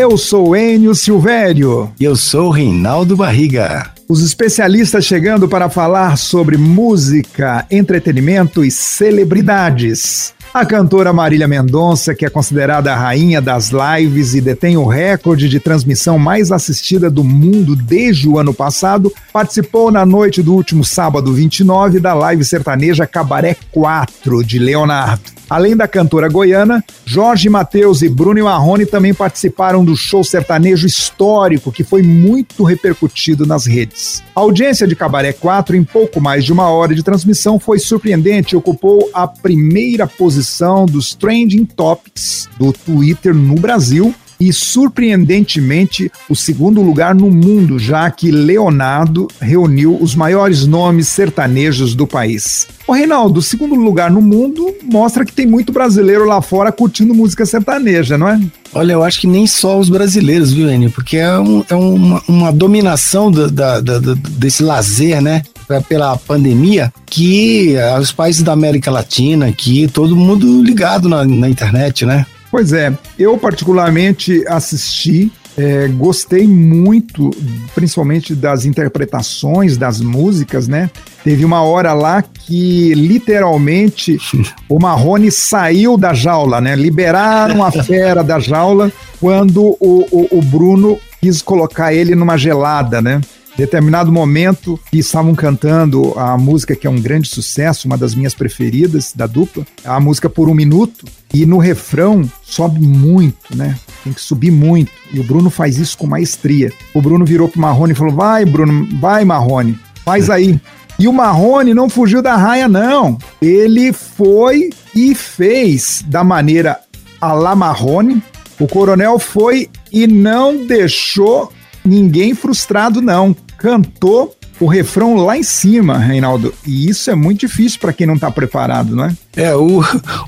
[0.00, 1.92] Eu sou Enio Silvério.
[2.00, 3.92] E eu sou Reinaldo Barriga.
[4.08, 10.32] Os especialistas chegando para falar sobre música, entretenimento e celebridades.
[10.54, 15.50] A cantora Marília Mendonça, que é considerada a rainha das lives e detém o recorde
[15.50, 20.82] de transmissão mais assistida do mundo desde o ano passado, participou na noite do último
[20.82, 25.39] sábado 29 da live sertaneja Cabaré 4 de Leonardo.
[25.50, 31.72] Além da cantora goiana, Jorge Mateus e Bruno Marrone também participaram do show sertanejo histórico
[31.72, 34.22] que foi muito repercutido nas redes.
[34.32, 38.54] A audiência de Cabaré 4, em pouco mais de uma hora de transmissão, foi surpreendente
[38.54, 46.34] e ocupou a primeira posição dos trending topics do Twitter no Brasil e, surpreendentemente, o
[46.34, 52.66] segundo lugar no mundo, já que Leonardo reuniu os maiores nomes sertanejos do país.
[52.86, 57.44] O Reinaldo, segundo lugar no mundo mostra que tem muito brasileiro lá fora curtindo música
[57.44, 58.40] sertaneja, não é?
[58.72, 60.90] Olha, eu acho que nem só os brasileiros, viu, Enio?
[60.90, 65.42] Porque é, um, é uma, uma, dominação da, da, desse lazer, né?
[65.88, 72.04] Pela pandemia, que os países da América Latina, aqui, todo mundo ligado na, na internet,
[72.04, 72.26] né?
[72.50, 77.30] Pois é, eu particularmente assisti, é, gostei muito,
[77.74, 80.90] principalmente das interpretações das músicas, né?
[81.22, 84.18] Teve uma hora lá que literalmente
[84.68, 86.74] o Marrone saiu da jaula, né?
[86.74, 93.00] Liberaram a fera da jaula quando o, o, o Bruno quis colocar ele numa gelada,
[93.00, 93.20] né?
[93.60, 98.34] Determinado momento que estavam cantando a música que é um grande sucesso, uma das minhas
[98.34, 103.76] preferidas da dupla, a música Por um Minuto, e no refrão sobe muito, né?
[104.02, 104.90] Tem que subir muito.
[105.12, 106.72] E o Bruno faz isso com maestria.
[106.94, 110.58] O Bruno virou pro Marrone e falou: Vai, Bruno, vai, Marrone, faz aí.
[110.98, 113.18] E o Marrone não fugiu da raia, não.
[113.42, 116.80] Ele foi e fez da maneira
[117.20, 118.22] a la Marrone.
[118.58, 121.52] O coronel foi e não deixou
[121.84, 123.34] ninguém frustrado, não.
[123.60, 126.54] Cantou o refrão lá em cima, Reinaldo.
[126.66, 129.12] E isso é muito difícil para quem não está preparado, não é?
[129.36, 129.80] É, o,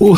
[0.00, 0.14] o,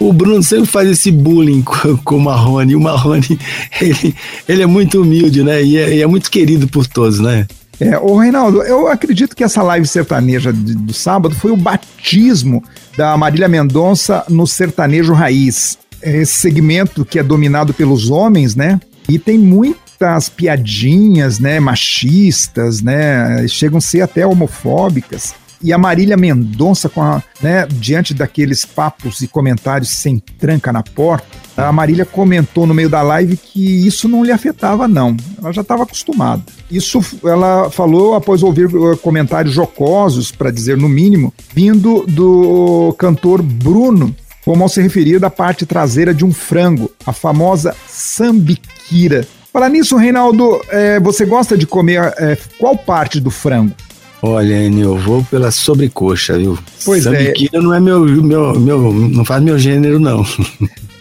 [0.00, 2.74] o Bruno sempre faz esse bullying com, com o Marrone.
[2.74, 3.38] O Marrone,
[3.78, 4.14] ele,
[4.48, 5.62] ele é muito humilde, né?
[5.62, 7.46] E é, é muito querido por todos, né?
[7.78, 12.64] É, ô Reinaldo, eu acredito que essa live sertaneja de, do sábado foi o batismo
[12.96, 15.76] da Marília Mendonça no sertanejo raiz.
[16.02, 18.80] Esse segmento que é dominado pelos homens, né?
[19.06, 25.34] E tem muito muitas piadinhas, né, machistas, né, chegam a ser até homofóbicas.
[25.62, 30.82] E a Marília Mendonça, com a, né, diante daqueles papos e comentários sem tranca na
[30.82, 35.16] porta, a Marília comentou no meio da live que isso não lhe afetava, não.
[35.40, 36.42] Ela já estava acostumada.
[36.70, 43.40] Isso ela falou após ouvir uh, comentários jocosos, para dizer no mínimo, vindo do cantor
[43.40, 49.68] Bruno, como ao se referir da parte traseira de um frango, a famosa sambiquira, Falar
[49.68, 53.72] nisso, Reinaldo, é, você gosta de comer é, qual parte do frango?
[54.20, 56.58] Olha, eu vou pela sobrecoxa, viu?
[56.84, 57.62] Pois Sambiquira é.
[57.62, 60.26] não é meu, meu, meu, não faz meu gênero, não.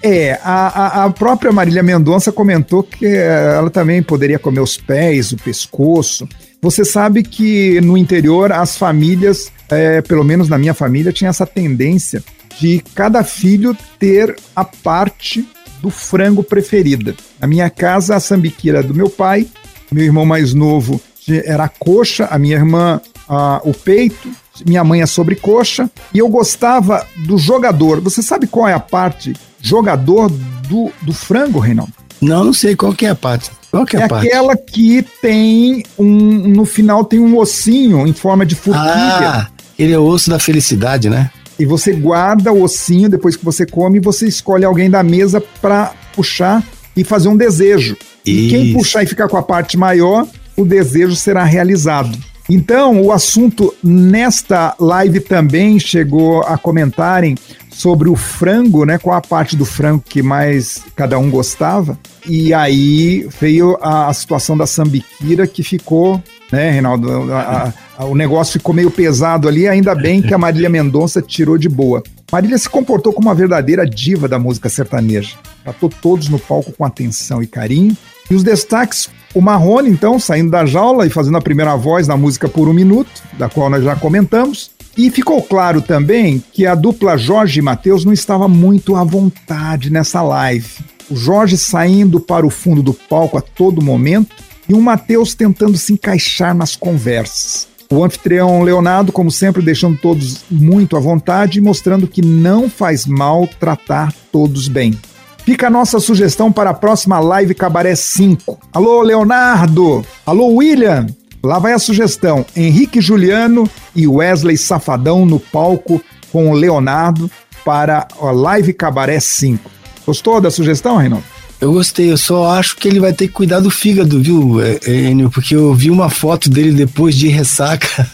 [0.05, 5.37] É, a, a própria Marília Mendonça comentou que ela também poderia comer os pés, o
[5.37, 6.27] pescoço.
[6.61, 11.45] Você sabe que no interior as famílias, é, pelo menos na minha família, tinha essa
[11.45, 12.21] tendência
[12.59, 15.47] de cada filho ter a parte
[15.83, 17.13] do frango preferida.
[17.41, 19.45] Na minha casa, a sambiquira do meu pai,
[19.91, 24.31] meu irmão mais novo era a coxa, a minha irmã a, o peito,
[24.65, 27.99] minha mãe a sobrecoxa, e eu gostava do jogador.
[27.99, 30.29] Você sabe qual é a parte jogador
[30.69, 31.91] do, do frango, Reinaldo?
[32.21, 33.51] Não, não sei qual que é a parte.
[33.69, 34.27] Qual que é, é a parte?
[34.27, 36.05] aquela que tem um.
[36.05, 38.87] No final tem um ossinho em forma de forquilha.
[38.87, 41.29] Ah, ele é o osso da felicidade, né?
[41.59, 45.41] E você guarda o ossinho depois que você come e você escolhe alguém da mesa
[45.61, 46.63] para puxar
[46.95, 47.97] e fazer um desejo.
[48.25, 48.45] Isso.
[48.45, 50.27] E quem puxar e ficar com a parte maior,
[50.57, 52.17] o desejo será realizado.
[52.49, 57.35] Então, o assunto nesta live também chegou a comentarem
[57.69, 58.97] sobre o frango, né?
[58.97, 61.97] Qual a parte do frango que mais cada um gostava.
[62.27, 66.21] E aí veio a, a situação da sambiquira que ficou,
[66.53, 67.33] né, Reinaldo?
[67.33, 71.57] A, a, o negócio ficou meio pesado ali, ainda bem que a Marília Mendonça tirou
[71.57, 72.03] de boa.
[72.31, 75.35] Marília se comportou como uma verdadeira diva da música sertaneja.
[75.63, 77.97] Tratou todos no palco com atenção e carinho.
[78.29, 82.15] E os destaques, o Marrone, então, saindo da jaula e fazendo a primeira voz na
[82.15, 84.69] música Por um Minuto, da qual nós já comentamos.
[84.95, 89.89] E ficou claro também que a dupla Jorge e Matheus não estava muito à vontade
[89.89, 90.69] nessa live.
[91.09, 95.77] O Jorge saindo para o fundo do palco a todo momento e o Matheus tentando
[95.77, 97.67] se encaixar nas conversas.
[97.91, 103.05] O anfitrião Leonardo, como sempre, deixando todos muito à vontade e mostrando que não faz
[103.05, 104.97] mal tratar todos bem.
[105.45, 108.57] Fica a nossa sugestão para a próxima live Cabaré 5.
[108.71, 110.03] Alô, Leonardo!
[110.25, 111.05] Alô, William!
[111.43, 116.01] Lá vai a sugestão: Henrique Juliano e Wesley Safadão no palco
[116.31, 117.29] com o Leonardo
[117.65, 119.69] para a Live Cabaré 5.
[120.05, 121.25] Gostou da sugestão, Reinaldo?
[121.63, 124.77] Eu gostei, eu só acho que ele vai ter que cuidar do fígado, viu, é,
[124.85, 125.29] é, Enio?
[125.29, 128.05] Porque eu vi uma foto dele depois de ressaca.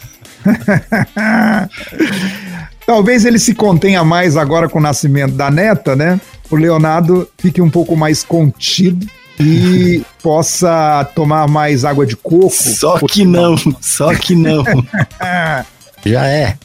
[2.85, 6.21] Talvez ele se contenha mais agora com o nascimento da neta, né?
[6.51, 9.07] O Leonardo fique um pouco mais contido
[9.39, 12.51] e possa tomar mais água de coco.
[12.51, 14.63] Só que não, só que não.
[16.05, 16.55] Já é.